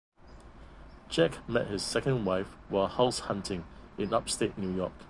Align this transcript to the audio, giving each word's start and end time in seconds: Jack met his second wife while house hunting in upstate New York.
Jack 1.09 1.47
met 1.47 1.67
his 1.67 1.83
second 1.83 2.25
wife 2.25 2.47
while 2.69 2.87
house 2.87 3.19
hunting 3.19 3.65
in 3.99 4.15
upstate 4.15 4.57
New 4.57 4.75
York. 4.75 4.93